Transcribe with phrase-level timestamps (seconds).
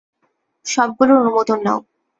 [0.65, 1.79] সবগুলোর অনুমোদন নাও।